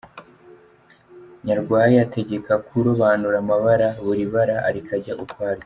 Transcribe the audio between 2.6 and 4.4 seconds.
kurobanura amabara, buri